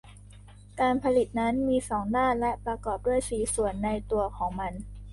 [0.79, 4.73] การผลิตนั้นมีสองด้านและประกอบด้วยสี่ส่วนในตัวของมัน